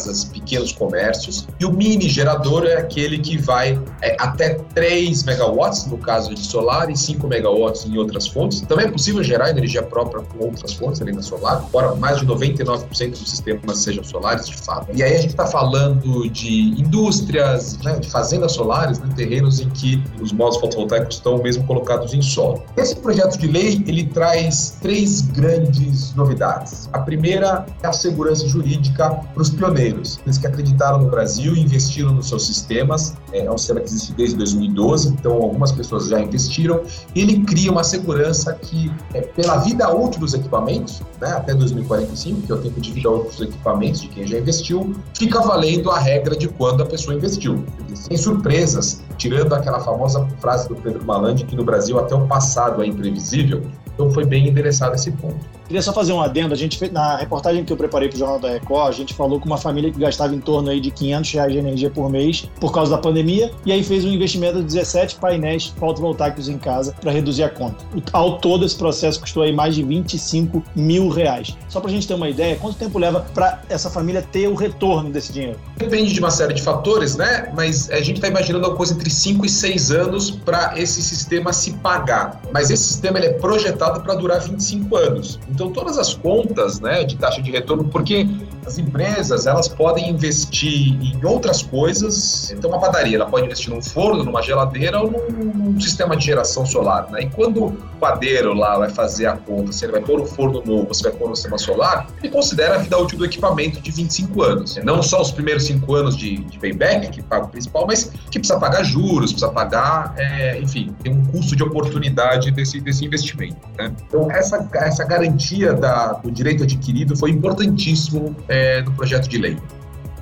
casas, 0.00 0.24
pequenos 0.24 0.72
comércios, 0.72 1.46
e 1.58 1.64
o 1.64 1.72
mini 1.72 2.08
gerador 2.08 2.64
é 2.64 2.76
aquele 2.76 3.18
que 3.18 3.36
vai 3.36 3.78
é, 4.02 4.16
até 4.18 4.54
3 4.74 5.24
megawatts, 5.24 5.86
no 5.86 5.98
caso 5.98 6.34
de 6.34 6.40
solar, 6.40 6.90
e 6.90 6.96
5 6.96 7.26
megawatts 7.26 7.84
em 7.84 7.96
outras 7.98 8.26
fontes. 8.26 8.62
Também 8.62 8.86
é 8.86 8.90
possível 8.90 9.22
gerar 9.22 9.50
energia 9.50 9.82
própria 9.82 10.22
com 10.24 10.44
outras 10.44 10.72
fontes 10.72 11.00
além 11.02 11.14
da 11.14 11.22
solar, 11.22 11.64
embora 11.68 11.94
mais 11.96 12.18
de 12.18 12.26
99% 12.26 13.10
dos 13.10 13.30
sistemas 13.30 13.78
sejam 13.78 14.02
solares, 14.02 14.46
de 14.46 14.56
fato. 14.56 14.88
E 14.94 15.02
aí 15.02 15.14
a 15.14 15.20
gente 15.20 15.30
está 15.30 15.46
falando 15.46 16.28
de 16.30 16.80
indústrias, 16.80 17.78
né, 17.78 17.98
de 17.98 18.08
fazendas 18.08 18.52
solares, 18.52 18.98
né, 18.98 19.08
terrenos 19.14 19.60
em 19.60 19.68
que 19.70 20.02
os 20.20 20.32
módulos 20.32 20.60
fotovoltaicos 20.60 21.16
estão 21.16 21.38
mesmo 21.42 21.64
colocados 21.66 22.14
em 22.14 22.22
solo. 22.22 22.62
Esse 22.76 22.96
projeto 22.96 23.38
de 23.38 23.46
lei 23.46 23.84
ele 23.86 24.06
traz 24.06 24.78
três 24.80 25.22
grandes 25.22 26.14
novidades. 26.14 26.88
A 26.92 27.00
primeira 27.00 27.66
é 27.82 27.86
a 27.86 27.92
segurança 27.92 28.48
jurídica 28.48 29.10
para 29.10 29.42
os 29.42 29.50
pioneiros, 29.50 29.89
aqueles 29.90 30.38
que 30.38 30.46
acreditaram 30.46 31.00
no 31.00 31.10
Brasil 31.10 31.54
e 31.54 31.60
investiram 31.60 32.12
nos 32.12 32.28
seus 32.28 32.46
sistemas. 32.46 33.16
É 33.32 33.50
um 33.50 33.58
sistema 33.58 33.80
que 33.80 33.86
existe 33.86 34.12
desde 34.12 34.36
2012, 34.36 35.08
então 35.08 35.32
algumas 35.32 35.72
pessoas 35.72 36.08
já 36.08 36.20
investiram. 36.20 36.82
Ele 37.14 37.42
cria 37.44 37.70
uma 37.70 37.84
segurança 37.84 38.52
que, 38.54 38.90
é, 39.14 39.20
pela 39.20 39.58
vida 39.58 39.88
útil 39.94 40.20
dos 40.20 40.34
equipamentos, 40.34 41.00
né, 41.20 41.28
até 41.32 41.54
2045, 41.54 42.42
que 42.42 42.52
é 42.52 42.54
o 42.54 42.58
tempo 42.58 42.80
de 42.80 42.92
vida 42.92 43.10
útil 43.10 43.30
dos 43.30 43.40
equipamentos 43.40 44.00
de 44.00 44.08
quem 44.08 44.26
já 44.26 44.38
investiu, 44.38 44.94
fica 45.14 45.40
valendo 45.40 45.90
a 45.90 45.98
regra 45.98 46.36
de 46.36 46.48
quando 46.48 46.82
a 46.82 46.86
pessoa 46.86 47.16
investiu. 47.16 47.64
Sem 47.94 48.16
surpresas, 48.16 49.02
tirando 49.16 49.52
aquela 49.54 49.80
famosa 49.80 50.26
frase 50.40 50.68
do 50.68 50.76
Pedro 50.76 51.04
Malandi 51.04 51.44
que 51.44 51.56
no 51.56 51.64
Brasil 51.64 51.98
até 51.98 52.14
o 52.14 52.26
passado 52.26 52.82
é 52.82 52.86
imprevisível, 52.86 53.62
Então 53.94 54.10
foi 54.10 54.24
bem 54.24 54.48
endereçado 54.48 54.94
esse 54.94 55.10
ponto. 55.12 55.36
Queria 55.66 55.82
só 55.82 55.92
fazer 55.92 56.12
um 56.12 56.20
adendo. 56.20 56.52
A 56.52 56.56
gente 56.56 56.80
na 56.90 57.16
reportagem 57.16 57.64
que 57.64 57.72
eu 57.72 57.76
preparei 57.76 58.08
para 58.08 58.16
o 58.16 58.18
Jornal 58.18 58.40
da 58.40 58.50
Record, 58.50 58.88
a 58.88 58.92
gente 58.92 59.14
falou 59.14 59.38
com 59.38 59.46
uma 59.46 59.56
família 59.56 59.92
que 59.92 60.00
gastava 60.00 60.34
em 60.34 60.40
torno 60.40 60.68
aí 60.68 60.80
de 60.80 60.90
500 60.90 61.32
reais 61.32 61.52
de 61.52 61.58
energia 61.58 61.90
por 61.90 62.10
mês 62.10 62.48
por 62.58 62.72
causa 62.72 62.90
da 62.90 62.98
pandemia 62.98 63.52
e 63.64 63.70
aí 63.70 63.84
fez 63.84 64.04
um 64.04 64.08
investimento 64.08 64.58
de 64.58 64.64
17 64.64 65.16
painéis 65.16 65.72
fotovoltaicos 65.78 66.48
em 66.48 66.58
casa 66.58 66.92
para 67.00 67.12
reduzir 67.12 67.44
a 67.44 67.48
conta. 67.48 67.84
Ao 68.12 68.38
todo, 68.38 68.64
esse 68.64 68.76
processo 68.76 69.20
custou 69.20 69.44
aí 69.44 69.52
mais 69.52 69.74
de 69.74 69.84
25 69.84 70.62
mil 70.74 71.08
reais. 71.08 71.56
Só 71.68 71.78
para 71.78 71.88
a 71.88 71.92
gente 71.92 72.08
ter 72.08 72.14
uma 72.14 72.28
ideia, 72.28 72.56
quanto 72.56 72.76
tempo 72.76 72.98
leva 72.98 73.20
para 73.32 73.62
essa 73.68 73.88
família 73.88 74.22
ter 74.22 74.48
o 74.48 74.54
retorno 74.54 75.10
desse 75.10 75.32
dinheiro? 75.32 75.58
Depende 75.76 76.12
de 76.12 76.18
uma 76.18 76.32
série 76.32 76.54
de 76.54 76.62
fatores, 76.62 77.16
né? 77.16 77.52
Mas 77.54 77.88
a 77.90 78.00
gente 78.00 78.16
está 78.16 78.26
imaginando 78.26 78.66
uma 78.66 78.76
coisa 78.76 78.94
entre 78.94 79.08
5 79.08 79.46
e 79.46 79.48
6 79.48 79.90
anos 79.92 80.30
para 80.32 80.74
esse 80.76 81.00
sistema 81.00 81.52
se 81.52 81.74
pagar. 81.74 82.40
Mas 82.52 82.70
esse 82.70 82.82
sistema 82.82 83.18
ele 83.18 83.28
é 83.28 83.32
projetado 83.34 83.79
para 83.88 84.14
durar 84.14 84.40
25 84.40 84.96
anos. 84.96 85.40
Então, 85.48 85.70
todas 85.70 85.96
as 85.96 86.12
contas 86.12 86.80
né, 86.80 87.04
de 87.04 87.16
taxa 87.16 87.40
de 87.40 87.50
retorno, 87.50 87.84
porque 87.84 88.26
as 88.66 88.78
empresas 88.78 89.46
elas 89.46 89.68
podem 89.68 90.10
investir 90.10 90.92
em 91.02 91.24
outras 91.24 91.62
coisas. 91.62 92.50
Então, 92.50 92.70
uma 92.70 92.78
padaria 92.78 93.16
ela 93.16 93.26
pode 93.26 93.46
investir 93.46 93.72
num 93.72 93.82
forno, 93.82 94.22
numa 94.22 94.42
geladeira 94.42 95.00
ou 95.00 95.10
num, 95.10 95.52
num 95.54 95.80
sistema 95.80 96.16
de 96.16 96.26
geração 96.26 96.66
solar. 96.66 97.10
Né? 97.10 97.22
E 97.22 97.30
quando 97.30 97.64
o 97.64 97.72
padeiro 97.98 98.52
lá 98.52 98.78
vai 98.78 98.90
fazer 98.90 99.26
a 99.26 99.36
conta, 99.36 99.72
se 99.72 99.84
ele 99.84 99.92
vai 99.92 100.02
pôr 100.02 100.20
um 100.20 100.26
forno 100.26 100.62
novo, 100.64 100.92
se 100.94 101.02
vai 101.02 101.12
pôr 101.12 101.30
um 101.30 101.34
sistema 101.34 101.58
solar, 101.58 102.06
ele 102.22 102.32
considera 102.32 102.74
a 102.74 102.78
vida 102.78 102.98
útil 102.98 103.18
do 103.18 103.24
equipamento 103.24 103.80
de 103.80 103.90
25 103.90 104.42
anos. 104.42 104.76
Não 104.76 105.02
só 105.02 105.20
os 105.20 105.30
primeiros 105.30 105.64
5 105.64 105.94
anos 105.94 106.16
de, 106.16 106.38
de 106.38 106.58
payback, 106.58 107.10
que 107.10 107.22
paga 107.22 107.46
o 107.46 107.48
principal, 107.48 107.86
mas 107.86 108.12
que 108.30 108.38
precisa 108.38 108.58
pagar 108.58 108.84
juros, 108.84 109.32
precisa 109.32 109.52
pagar, 109.52 110.14
é, 110.16 110.58
enfim, 110.60 110.94
tem 111.02 111.12
um 111.12 111.24
custo 111.26 111.56
de 111.56 111.62
oportunidade 111.62 112.50
desse, 112.50 112.80
desse 112.80 113.04
investimento. 113.04 113.69
Né? 113.80 113.92
Então, 114.06 114.30
essa, 114.30 114.68
essa 114.74 115.04
garantia 115.04 115.72
da, 115.72 116.12
do 116.12 116.30
direito 116.30 116.64
adquirido 116.64 117.16
foi 117.16 117.30
importantíssimo 117.30 118.36
é, 118.48 118.82
no 118.82 118.92
projeto 118.92 119.28
de 119.28 119.38
lei. 119.38 119.56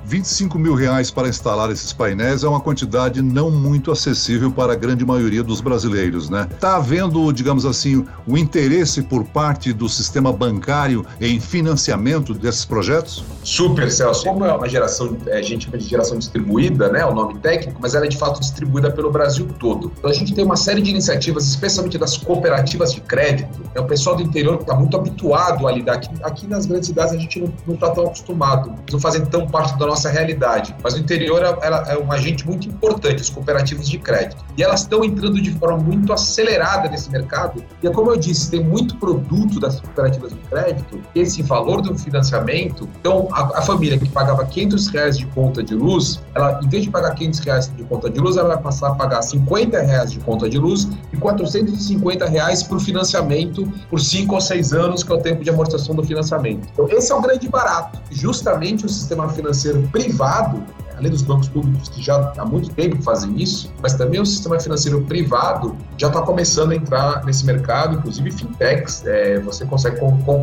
25 0.09 0.57
mil 0.57 0.73
reais 0.73 1.11
para 1.11 1.29
instalar 1.29 1.69
esses 1.69 1.93
painéis 1.93 2.43
é 2.43 2.47
uma 2.47 2.59
quantidade 2.59 3.21
não 3.21 3.51
muito 3.51 3.91
acessível 3.91 4.51
para 4.51 4.73
a 4.73 4.75
grande 4.75 5.05
maioria 5.05 5.43
dos 5.43 5.61
brasileiros, 5.61 6.31
né? 6.31 6.47
Está 6.49 6.77
havendo, 6.77 7.31
digamos 7.31 7.63
assim, 7.63 8.03
o 8.25 8.35
interesse 8.35 9.03
por 9.03 9.23
parte 9.23 9.71
do 9.71 9.87
sistema 9.87 10.33
bancário 10.33 11.05
em 11.21 11.39
financiamento 11.39 12.33
desses 12.33 12.65
projetos? 12.65 13.23
Super, 13.43 13.91
Celso. 13.91 14.23
Como 14.23 14.43
é 14.43 14.51
uma 14.51 14.67
geração, 14.67 15.15
é, 15.27 15.37
a 15.37 15.41
gente 15.43 15.65
chama 15.65 15.77
de 15.77 15.85
geração 15.85 16.17
distribuída, 16.17 16.89
né? 16.89 17.05
O 17.05 17.13
nome 17.13 17.37
técnico, 17.37 17.79
mas 17.79 17.93
ela 17.93 18.05
é 18.05 18.09
de 18.09 18.17
fato 18.17 18.39
distribuída 18.39 18.89
pelo 18.89 19.11
Brasil 19.11 19.47
todo. 19.59 19.91
Então 19.99 20.09
a 20.09 20.13
gente 20.13 20.33
tem 20.33 20.43
uma 20.43 20.57
série 20.57 20.81
de 20.81 20.89
iniciativas, 20.89 21.45
especialmente 21.47 21.99
das 21.99 22.17
cooperativas 22.17 22.91
de 22.95 23.01
crédito. 23.01 23.61
É 23.75 23.79
o 23.79 23.85
pessoal 23.85 24.15
do 24.15 24.23
interior 24.23 24.57
que 24.57 24.63
está 24.63 24.73
muito 24.73 24.97
habituado 24.97 25.67
a 25.67 25.71
lidar. 25.71 25.97
Aqui, 25.97 26.09
aqui 26.23 26.47
nas 26.47 26.65
grandes 26.65 26.87
cidades 26.87 27.13
a 27.13 27.17
gente 27.17 27.47
não 27.67 27.75
está 27.75 27.91
tão 27.91 28.05
acostumado, 28.05 28.73
não 28.91 28.99
fazem 28.99 29.23
tão 29.25 29.45
parte 29.45 29.77
da 29.77 29.85
nossa 29.85 29.98
nossa 29.99 30.09
realidade. 30.09 30.73
Mas 30.81 30.93
o 30.93 30.99
interior 30.99 31.41
é, 31.43 31.93
é 31.93 31.97
um 31.97 32.11
agente 32.11 32.47
muito 32.47 32.67
importante, 32.67 33.21
os 33.21 33.29
cooperativos 33.29 33.89
de 33.89 33.97
crédito. 33.99 34.43
E 34.57 34.63
elas 34.63 34.81
estão 34.81 35.03
entrando 35.03 35.41
de 35.41 35.51
forma 35.51 35.77
muito 35.77 36.13
acelerada 36.13 36.87
nesse 36.89 37.11
mercado. 37.11 37.63
E 37.83 37.87
é 37.87 37.91
como 37.91 38.11
eu 38.11 38.17
disse, 38.17 38.49
tem 38.49 38.63
muito 38.63 38.95
produto 38.95 39.59
das 39.59 39.81
cooperativas 39.81 40.31
de 40.31 40.39
crédito, 40.49 41.01
esse 41.13 41.41
valor 41.43 41.81
do 41.81 41.97
financiamento. 41.97 42.87
Então, 42.99 43.27
a, 43.31 43.59
a 43.59 43.61
família 43.61 43.97
que 43.97 44.07
pagava 44.09 44.45
500 44.45 44.87
reais 44.87 45.17
de 45.17 45.25
conta 45.27 45.61
de 45.61 45.75
luz, 45.75 46.21
ela, 46.33 46.59
em 46.63 46.69
vez 46.69 46.83
de 46.83 46.89
pagar 46.89 47.13
500 47.13 47.39
reais 47.39 47.71
de 47.75 47.83
conta 47.83 48.09
de 48.09 48.19
luz, 48.19 48.37
ela 48.37 48.49
vai 48.49 48.63
passar 48.63 48.89
a 48.89 48.95
pagar 48.95 49.21
50 49.21 49.81
reais 49.81 50.11
de 50.11 50.19
conta 50.19 50.49
de 50.49 50.57
luz 50.57 50.87
e 51.11 51.17
450 51.17 52.25
reais 52.25 52.63
o 52.69 52.79
financiamento 52.79 53.67
por 53.89 53.99
5 53.99 54.33
ou 54.33 54.39
6 54.39 54.73
anos, 54.73 55.03
que 55.03 55.11
é 55.11 55.15
o 55.15 55.19
tempo 55.19 55.43
de 55.43 55.49
amortização 55.49 55.95
do 55.95 56.03
financiamento. 56.03 56.69
Então, 56.71 56.87
esse 56.89 57.11
é 57.11 57.15
o 57.15 57.21
grande 57.21 57.49
barato. 57.49 57.99
Justamente 58.11 58.85
o 58.85 58.89
sistema 58.89 59.27
financeiro 59.29 59.88
privado 59.91 60.63
além 60.99 61.11
dos 61.11 61.21
bancos 61.21 61.47
públicos 61.47 61.89
que 61.89 62.01
já 62.03 62.33
há 62.37 62.45
muito 62.45 62.69
tempo 62.71 63.01
fazem 63.01 63.41
isso, 63.41 63.71
mas 63.81 63.95
também 63.95 64.19
o 64.19 64.25
sistema 64.25 64.59
financeiro 64.59 65.01
privado 65.01 65.75
já 65.97 66.07
está 66.07 66.21
começando 66.21 66.71
a 66.71 66.75
entrar 66.75 67.25
nesse 67.25 67.45
mercado, 67.45 67.97
inclusive 67.97 68.31
fintechs, 68.31 69.05
é, 69.05 69.39
você 69.39 69.65
consegue 69.65 69.97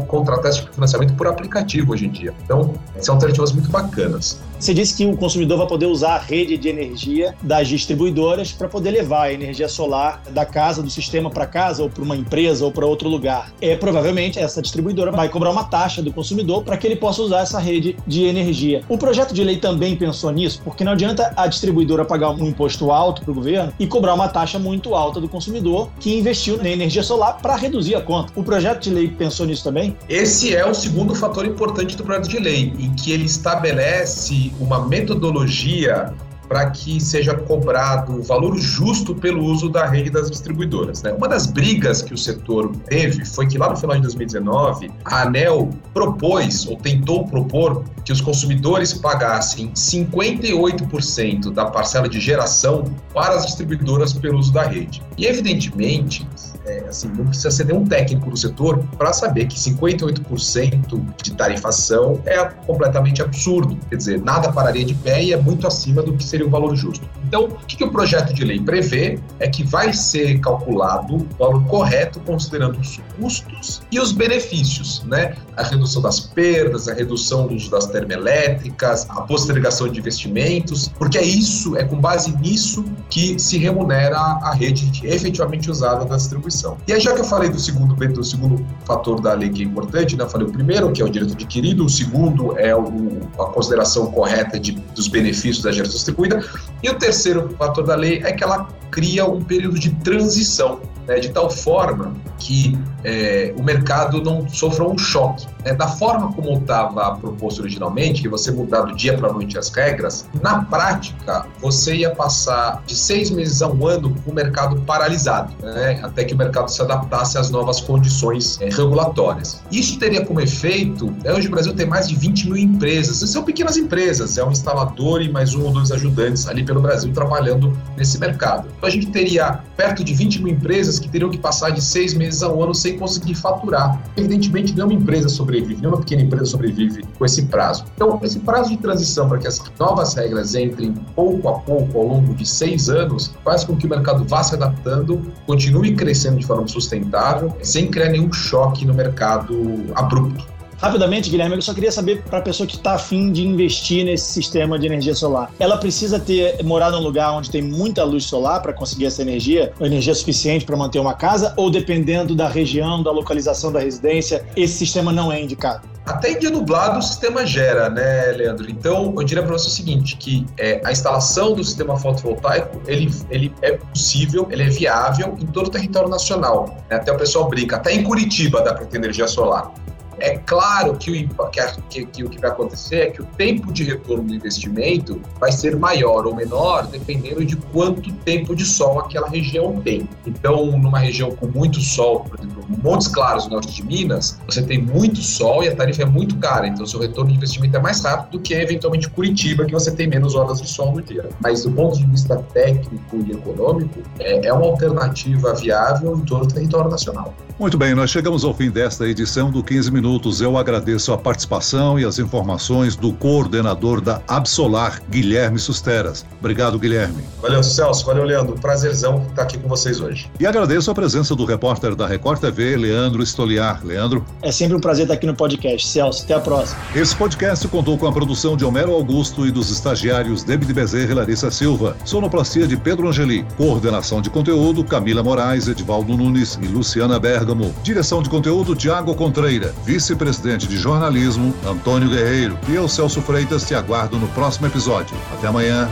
contratar 0.08 0.50
esse 0.50 0.60
tipo 0.60 0.72
financiamento 0.74 1.14
por 1.14 1.26
aplicativo 1.26 1.92
hoje 1.92 2.06
em 2.06 2.10
dia. 2.10 2.34
Então, 2.44 2.74
são 3.00 3.14
alternativas 3.14 3.52
muito 3.52 3.70
bacanas. 3.70 4.40
Você 4.58 4.72
disse 4.72 4.96
que 4.96 5.04
o 5.04 5.16
consumidor 5.16 5.58
vai 5.58 5.66
poder 5.66 5.86
usar 5.86 6.14
a 6.14 6.18
rede 6.18 6.56
de 6.56 6.68
energia 6.68 7.34
das 7.42 7.68
distribuidoras 7.68 8.52
para 8.52 8.68
poder 8.68 8.90
levar 8.90 9.24
a 9.24 9.32
energia 9.32 9.68
solar 9.68 10.22
da 10.30 10.46
casa, 10.46 10.82
do 10.82 10.88
sistema 10.88 11.28
para 11.28 11.46
casa, 11.46 11.82
ou 11.82 11.90
para 11.90 12.02
uma 12.02 12.16
empresa, 12.16 12.64
ou 12.64 12.72
para 12.72 12.86
outro 12.86 13.06
lugar. 13.06 13.52
É, 13.60 13.76
provavelmente, 13.76 14.38
essa 14.38 14.62
distribuidora 14.62 15.12
vai 15.12 15.28
cobrar 15.28 15.50
uma 15.50 15.64
taxa 15.64 16.02
do 16.02 16.10
consumidor 16.10 16.64
para 16.64 16.76
que 16.78 16.86
ele 16.86 16.96
possa 16.96 17.20
usar 17.20 17.40
essa 17.40 17.58
rede 17.58 17.96
de 18.06 18.24
energia. 18.24 18.82
O 18.88 18.96
projeto 18.96 19.34
de 19.34 19.44
lei 19.44 19.58
também 19.58 19.94
pensou 19.94 20.30
nisso, 20.30 20.62
porque 20.64 20.82
não 20.82 20.92
adianta 20.92 21.32
a 21.36 21.46
distribuidora 21.46 22.04
pagar 22.04 22.30
um 22.30 22.46
imposto 22.46 22.90
alto 22.90 23.22
para 23.22 23.32
o 23.32 23.34
governo 23.34 23.72
e 23.78 23.86
cobrar 23.86 24.14
uma 24.14 24.28
taxa 24.28 24.58
muito 24.58 24.94
alta 24.94 25.20
do 25.20 25.28
consumidor 25.28 25.90
que 26.00 26.16
investiu 26.16 26.56
na 26.56 26.70
energia 26.70 27.02
solar 27.02 27.38
para 27.42 27.56
reduzir 27.56 27.94
a 27.94 28.00
conta. 28.00 28.32
O 28.34 28.42
projeto 28.42 28.80
de 28.80 28.90
lei 28.90 29.08
pensou 29.08 29.44
nisso 29.44 29.64
também? 29.64 29.94
Esse 30.08 30.56
é 30.56 30.66
o 30.66 30.72
segundo 30.72 31.14
fator 31.14 31.44
importante 31.44 31.94
do 31.94 32.02
projeto 32.02 32.28
de 32.28 32.38
lei, 32.38 32.72
em 32.78 32.94
que 32.94 33.12
ele 33.12 33.26
estabelece 33.26 34.45
uma 34.60 34.86
metodologia 34.86 36.12
para 36.48 36.70
que 36.70 37.00
seja 37.00 37.34
cobrado 37.34 38.18
o 38.18 38.22
valor 38.22 38.56
justo 38.56 39.14
pelo 39.14 39.44
uso 39.44 39.68
da 39.68 39.86
rede 39.86 40.10
das 40.10 40.30
distribuidoras. 40.30 41.02
Né? 41.02 41.12
Uma 41.12 41.28
das 41.28 41.46
brigas 41.46 42.02
que 42.02 42.14
o 42.14 42.18
setor 42.18 42.70
teve 42.88 43.24
foi 43.24 43.46
que 43.46 43.58
lá 43.58 43.70
no 43.70 43.76
final 43.76 43.96
de 43.96 44.02
2019, 44.02 44.90
a 45.04 45.22
ANEL 45.22 45.70
propôs, 45.92 46.66
ou 46.66 46.76
tentou 46.76 47.26
propor, 47.26 47.84
que 48.04 48.12
os 48.12 48.20
consumidores 48.20 48.92
pagassem 48.94 49.72
58% 49.72 51.52
da 51.52 51.66
parcela 51.66 52.08
de 52.08 52.20
geração 52.20 52.84
para 53.12 53.34
as 53.34 53.46
distribuidoras 53.46 54.12
pelo 54.12 54.38
uso 54.38 54.52
da 54.52 54.62
rede. 54.62 55.02
E, 55.18 55.26
evidentemente, 55.26 56.26
é, 56.66 56.84
assim, 56.88 57.08
não 57.08 57.26
precisa 57.26 57.50
ser 57.50 57.64
nenhum 57.64 57.86
técnico 57.86 58.28
do 58.28 58.36
setor 58.36 58.84
para 58.98 59.12
saber 59.12 59.46
que 59.46 59.56
58% 59.56 61.04
de 61.22 61.34
tarifação 61.34 62.20
é 62.26 62.44
completamente 62.44 63.22
absurdo. 63.22 63.78
Quer 63.88 63.96
dizer, 63.96 64.20
nada 64.20 64.52
pararia 64.52 64.84
de 64.84 64.94
pé 64.94 65.22
e 65.22 65.32
é 65.32 65.36
muito 65.36 65.66
acima 65.66 66.02
do 66.02 66.14
que 66.14 66.24
seria 66.24 66.46
o 66.46 66.50
valor 66.50 66.74
justo. 66.74 67.08
Então, 67.24 67.44
o 67.44 67.66
que, 67.66 67.76
que 67.76 67.84
o 67.84 67.90
projeto 67.90 68.32
de 68.32 68.44
lei 68.44 68.60
prevê 68.60 69.18
é 69.38 69.48
que 69.48 69.62
vai 69.62 69.92
ser 69.92 70.40
calculado 70.40 71.16
o 71.16 71.28
valor 71.38 71.64
correto 71.66 72.20
considerando 72.20 72.78
os 72.78 73.00
custos 73.18 73.82
e 73.90 74.00
os 74.00 74.12
benefícios, 74.12 75.02
né? 75.04 75.36
A 75.56 75.62
redução 75.62 76.02
das 76.02 76.20
perdas, 76.20 76.88
a 76.88 76.94
redução 76.94 77.46
do 77.46 77.54
uso 77.54 77.70
das 77.70 77.86
termoelétricas, 77.86 79.06
a 79.08 79.22
postergação 79.22 79.88
de 79.88 79.98
investimentos, 79.98 80.88
porque 80.88 81.18
é 81.18 81.24
isso, 81.24 81.76
é 81.76 81.84
com 81.84 81.98
base 81.98 82.36
nisso 82.36 82.84
que 83.08 83.38
se 83.38 83.56
remunera 83.58 84.16
a 84.18 84.52
rede 84.52 84.90
efetivamente 85.06 85.70
usada 85.70 86.04
da 86.04 86.16
distribuição. 86.16 86.55
E 86.86 86.92
aí, 86.92 87.00
já 87.00 87.14
que 87.14 87.20
eu 87.20 87.24
falei 87.24 87.48
do 87.48 87.58
segundo, 87.58 87.94
do 87.94 88.24
segundo 88.24 88.64
fator 88.84 89.20
da 89.20 89.34
lei 89.34 89.50
que 89.50 89.62
é 89.62 89.66
importante, 89.66 90.16
né? 90.16 90.24
Eu 90.24 90.28
falei 90.28 90.46
o 90.46 90.50
primeiro, 90.50 90.90
que 90.92 91.02
é 91.02 91.04
o 91.04 91.08
direito 91.08 91.34
adquirido, 91.34 91.84
o 91.84 91.88
segundo 91.88 92.58
é 92.58 92.74
o, 92.74 93.20
a 93.38 93.46
consideração 93.46 94.06
correta 94.06 94.58
de, 94.58 94.72
dos 94.94 95.08
benefícios 95.08 95.62
da 95.62 95.72
geração 95.72 95.96
distribuída, 95.96 96.44
e 96.82 96.88
o 96.88 96.94
terceiro 96.94 97.48
fator 97.58 97.84
da 97.84 97.94
lei 97.94 98.22
é 98.24 98.32
que 98.32 98.42
ela 98.42 98.68
cria 98.90 99.26
um 99.26 99.42
período 99.42 99.78
de 99.78 99.90
transição, 99.96 100.80
né, 101.06 101.18
de 101.18 101.30
tal 101.30 101.50
forma 101.50 102.14
que 102.38 102.78
é, 103.04 103.54
o 103.56 103.62
mercado 103.62 104.20
não 104.22 104.48
sofra 104.48 104.84
um 104.84 104.98
choque. 104.98 105.46
Né? 105.64 105.74
Da 105.74 105.88
forma 105.88 106.32
como 106.32 106.58
estava 106.58 107.16
proposto 107.16 107.60
originalmente, 107.60 108.22
que 108.22 108.28
você 108.28 108.50
mudar 108.50 108.82
do 108.82 108.94
dia 108.94 109.16
para 109.16 109.30
a 109.30 109.32
noite 109.32 109.56
as 109.56 109.68
regras, 109.68 110.26
na 110.42 110.64
prática 110.64 111.46
você 111.60 111.96
ia 111.96 112.10
passar 112.10 112.82
de 112.86 112.96
seis 112.96 113.30
meses 113.30 113.62
a 113.62 113.68
um 113.68 113.86
ano 113.86 114.14
com 114.24 114.30
o 114.30 114.34
mercado 114.34 114.80
paralisado, 114.82 115.52
né? 115.62 116.00
até 116.02 116.24
que 116.24 116.34
o 116.34 116.36
mercado 116.36 116.68
se 116.68 116.82
adaptasse 116.82 117.38
às 117.38 117.50
novas 117.50 117.80
condições 117.80 118.60
é, 118.60 118.68
regulatórias. 118.68 119.62
Isso 119.70 119.98
teria 119.98 120.24
como 120.24 120.40
efeito, 120.40 121.12
né, 121.22 121.32
hoje 121.32 121.48
o 121.48 121.50
Brasil 121.50 121.74
tem 121.74 121.86
mais 121.86 122.08
de 122.08 122.16
20 122.16 122.46
mil 122.46 122.56
empresas, 122.56 123.18
são 123.30 123.42
pequenas 123.42 123.76
empresas, 123.76 124.38
é 124.38 124.44
um 124.44 124.50
instalador 124.50 125.22
e 125.22 125.30
mais 125.30 125.54
um 125.54 125.64
ou 125.64 125.72
dois 125.72 125.92
ajudantes 125.92 126.46
ali 126.46 126.64
pelo 126.64 126.80
Brasil 126.80 127.12
trabalhando 127.12 127.76
nesse 127.96 128.18
mercado. 128.18 128.68
Então 128.76 128.88
a 128.88 128.92
gente 128.92 129.06
teria 129.06 129.60
perto 129.76 130.02
de 130.02 130.14
20 130.14 130.42
mil 130.42 130.54
empresas 130.54 130.95
que 130.98 131.08
teriam 131.08 131.30
que 131.30 131.38
passar 131.38 131.70
de 131.70 131.82
seis 131.82 132.14
meses 132.14 132.42
a 132.42 132.52
um 132.52 132.62
ano 132.62 132.74
sem 132.74 132.98
conseguir 132.98 133.34
faturar. 133.34 134.02
Evidentemente, 134.16 134.74
nenhuma 134.74 134.92
empresa 134.92 135.28
sobrevive, 135.28 135.80
nenhuma 135.80 135.98
pequena 135.98 136.22
empresa 136.22 136.46
sobrevive 136.46 137.04
com 137.18 137.24
esse 137.24 137.42
prazo. 137.46 137.84
Então, 137.94 138.18
esse 138.22 138.38
prazo 138.40 138.70
de 138.70 138.76
transição 138.76 139.28
para 139.28 139.38
que 139.38 139.46
as 139.46 139.62
novas 139.78 140.14
regras 140.14 140.54
entrem 140.54 140.92
pouco 141.14 141.48
a 141.48 141.58
pouco 141.60 141.98
ao 141.98 142.06
longo 142.06 142.34
de 142.34 142.46
seis 142.46 142.88
anos 142.88 143.34
faz 143.44 143.64
com 143.64 143.76
que 143.76 143.86
o 143.86 143.90
mercado 143.90 144.24
vá 144.24 144.42
se 144.42 144.54
adaptando, 144.54 145.20
continue 145.46 145.94
crescendo 145.94 146.38
de 146.38 146.46
forma 146.46 146.66
sustentável, 146.68 147.56
sem 147.62 147.90
criar 147.90 148.10
nenhum 148.10 148.32
choque 148.32 148.84
no 148.84 148.94
mercado 148.94 149.86
abrupto. 149.94 150.55
Rapidamente, 150.78 151.30
Guilherme, 151.30 151.56
eu 151.56 151.62
só 151.62 151.72
queria 151.72 151.90
saber 151.90 152.22
para 152.22 152.38
a 152.38 152.42
pessoa 152.42 152.66
que 152.66 152.76
está 152.76 152.94
afim 152.94 153.32
de 153.32 153.46
investir 153.46 154.04
nesse 154.04 154.32
sistema 154.32 154.78
de 154.78 154.86
energia 154.86 155.14
solar, 155.14 155.50
ela 155.58 155.78
precisa 155.78 156.20
ter 156.20 156.62
morar 156.62 156.90
num 156.90 157.00
lugar 157.00 157.32
onde 157.32 157.50
tem 157.50 157.62
muita 157.62 158.04
luz 158.04 158.24
solar 158.24 158.60
para 158.60 158.74
conseguir 158.74 159.06
essa 159.06 159.22
energia, 159.22 159.72
energia 159.80 160.14
suficiente 160.14 160.66
para 160.66 160.76
manter 160.76 160.98
uma 160.98 161.14
casa, 161.14 161.54
ou 161.56 161.70
dependendo 161.70 162.34
da 162.34 162.46
região, 162.46 163.02
da 163.02 163.10
localização 163.10 163.72
da 163.72 163.80
residência, 163.80 164.44
esse 164.54 164.74
sistema 164.74 165.12
não 165.12 165.32
é 165.32 165.40
indicado? 165.40 165.88
Até 166.04 166.32
em 166.32 166.38
dia 166.38 166.50
nublado 166.50 167.00
o 167.00 167.02
sistema 167.02 167.44
gera, 167.44 167.88
né, 167.88 168.26
Leandro? 168.32 168.70
Então, 168.70 169.12
eu 169.16 169.24
diria 169.24 169.42
para 169.42 169.52
você 169.52 169.66
o 169.66 169.70
seguinte, 169.70 170.16
que 170.16 170.46
é, 170.56 170.80
a 170.84 170.92
instalação 170.92 171.52
do 171.52 171.64
sistema 171.64 171.96
fotovoltaico, 171.98 172.80
ele, 172.86 173.12
ele 173.28 173.52
é 173.60 173.72
possível, 173.72 174.46
ele 174.50 174.62
é 174.62 174.68
viável 174.68 175.36
em 175.40 175.46
todo 175.46 175.66
o 175.66 175.70
território 175.70 176.08
nacional. 176.08 176.76
Até 176.88 177.10
o 177.10 177.16
pessoal 177.16 177.48
brinca, 177.48 177.76
até 177.76 177.92
em 177.92 178.04
Curitiba 178.04 178.62
dá 178.62 178.72
para 178.72 178.86
ter 178.86 178.98
energia 178.98 179.26
solar. 179.26 179.72
É 180.18 180.38
claro 180.38 180.96
que 180.96 181.10
o, 181.10 181.48
que, 181.88 182.06
que, 182.06 182.24
o 182.24 182.30
que 182.30 182.40
vai 182.40 182.50
acontecer 182.50 182.96
é 182.96 183.10
que 183.10 183.22
o 183.22 183.24
tempo 183.24 183.72
de 183.72 183.84
retorno 183.84 184.24
do 184.24 184.34
investimento 184.34 185.20
vai 185.38 185.52
ser 185.52 185.76
maior 185.76 186.26
ou 186.26 186.34
menor, 186.34 186.86
dependendo 186.86 187.44
de 187.44 187.56
quanto 187.56 188.12
tempo 188.12 188.54
de 188.54 188.64
sol 188.64 188.98
aquela 189.00 189.28
região 189.28 189.80
tem. 189.80 190.08
Então, 190.26 190.66
numa 190.78 190.98
região 190.98 191.34
com 191.34 191.46
muito 191.46 191.80
sol, 191.80 192.20
por 192.20 192.38
exemplo, 192.38 192.64
Montes 192.82 193.08
Claros, 193.08 193.44
no 193.46 193.52
norte 193.52 193.72
de 193.74 193.82
Minas, 193.84 194.38
você 194.46 194.62
tem 194.62 194.82
muito 194.82 195.20
sol 195.20 195.62
e 195.62 195.68
a 195.68 195.76
tarifa 195.76 196.02
é 196.02 196.06
muito 196.06 196.36
cara, 196.36 196.66
então 196.66 196.86
seu 196.86 197.00
retorno 197.00 197.30
de 197.30 197.36
investimento 197.36 197.76
é 197.76 197.80
mais 197.80 198.00
rápido 198.02 198.32
do 198.32 198.40
que 198.40 198.54
eventualmente 198.54 199.08
Curitiba, 199.10 199.64
que 199.64 199.72
você 199.72 199.90
tem 199.90 200.06
menos 200.06 200.34
horas 200.34 200.60
de 200.60 200.68
sol 200.68 200.92
no 200.92 201.02
dia. 201.02 201.28
Mas 201.40 201.64
do 201.64 201.70
ponto 201.72 201.96
de 201.96 202.04
vista 202.06 202.36
técnico 202.52 203.16
e 203.26 203.32
econômico, 203.32 204.00
é, 204.18 204.46
é 204.46 204.52
uma 204.52 204.66
alternativa 204.66 205.54
viável 205.54 206.16
em 206.16 206.24
todo 206.24 206.44
o 206.44 206.48
território 206.48 206.90
nacional. 206.90 207.34
Muito 207.58 207.78
bem, 207.78 207.94
nós 207.94 208.10
chegamos 208.10 208.44
ao 208.44 208.52
fim 208.52 208.70
desta 208.70 209.06
edição 209.08 209.50
do 209.50 209.64
15 209.64 209.90
Minutos. 209.90 210.42
Eu 210.42 210.58
agradeço 210.58 211.10
a 211.14 211.16
participação 211.16 211.98
e 211.98 212.04
as 212.04 212.18
informações 212.18 212.96
do 212.96 213.14
coordenador 213.14 214.02
da 214.02 214.20
Absolar, 214.28 215.00
Guilherme 215.08 215.58
Susteras. 215.58 216.26
Obrigado, 216.38 216.78
Guilherme. 216.78 217.24
Valeu, 217.40 217.62
Celso. 217.62 218.04
Valeu, 218.04 218.24
Leandro. 218.24 218.56
Prazerzão 218.60 219.24
estar 219.28 219.42
aqui 219.42 219.56
com 219.56 219.68
vocês 219.68 220.00
hoje. 220.00 220.30
E 220.38 220.46
agradeço 220.46 220.90
a 220.90 220.94
presença 220.94 221.34
do 221.34 221.46
repórter 221.46 221.94
da 221.94 222.06
Record 222.06 222.40
TV, 222.40 222.65
Leandro 222.74 223.22
Estoliar. 223.22 223.84
Leandro. 223.84 224.24
É 224.42 224.50
sempre 224.50 224.76
um 224.76 224.80
prazer 224.80 225.04
estar 225.04 225.14
aqui 225.14 225.26
no 225.26 225.34
podcast. 225.34 225.86
Celso, 225.86 226.24
até 226.24 226.34
a 226.34 226.40
próxima. 226.40 226.80
Esse 226.94 227.14
podcast 227.14 227.68
contou 227.68 227.96
com 227.96 228.08
a 228.08 228.12
produção 228.12 228.56
de 228.56 228.64
Homero 228.64 228.92
Augusto 228.92 229.46
e 229.46 229.52
dos 229.52 229.70
estagiários 229.70 230.42
David 230.42 230.72
Bezerra 230.72 231.12
e 231.12 231.14
Larissa 231.14 231.50
Silva. 231.50 231.96
Sonoplastia 232.04 232.66
de 232.66 232.76
Pedro 232.76 233.08
Angeli. 233.08 233.46
Coordenação 233.56 234.20
de 234.20 234.30
conteúdo, 234.30 234.82
Camila 234.82 235.22
Moraes, 235.22 235.68
Edvaldo 235.68 236.16
Nunes 236.16 236.58
e 236.60 236.66
Luciana 236.66 237.20
Berg. 237.20 237.36
Bergamo. 237.36 237.74
Direção 237.82 238.22
de 238.22 238.30
conteúdo, 238.30 238.74
Tiago 238.74 239.14
Contreira. 239.14 239.74
Vice-presidente 239.84 240.66
de 240.66 240.78
jornalismo, 240.78 241.54
Antônio 241.66 242.08
Guerreiro. 242.08 242.58
E 242.66 242.74
eu, 242.74 242.88
Celso 242.88 243.20
Freitas, 243.20 243.66
te 243.66 243.74
aguardo 243.74 244.18
no 244.18 244.26
próximo 244.28 244.66
episódio. 244.66 245.14
Até 245.34 245.48
amanhã. 245.48 245.86